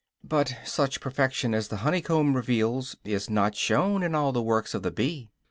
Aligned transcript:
But 0.23 0.55
such 0.65 0.99
perfection 0.99 1.53
as 1.53 1.67
the 1.67 1.77
honey 1.85 2.01
comb 2.01 2.35
reveals 2.35 2.95
is 3.03 3.29
not 3.29 3.55
shown 3.55 4.01
in 4.01 4.15
all 4.15 4.31
the 4.31 4.41
works 4.41 4.73
of 4.73 4.81
the 4.81 4.89
bee. 4.89 5.29